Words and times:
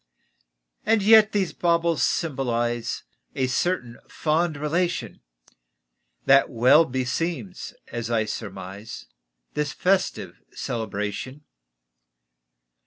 And 0.83 1.03
yet 1.03 1.31
these 1.31 1.53
baubles 1.53 2.01
symbolize 2.01 3.03
A 3.35 3.45
certain 3.45 3.99
fond 4.07 4.57
relation 4.57 5.21
That 6.25 6.49
well 6.49 6.85
beseems, 6.85 7.75
as 7.89 8.09
I 8.09 8.25
surmise, 8.25 9.05
This 9.53 9.73
festive 9.73 10.41
celebration. 10.53 11.43